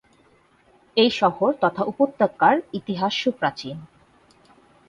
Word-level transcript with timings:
এই 0.97 1.11
শহর 1.11 1.49
তথা 1.61 1.83
উপত্যকার 1.83 2.55
ইতিহাস 2.73 3.13
সুপ্রাচীন। 3.23 3.77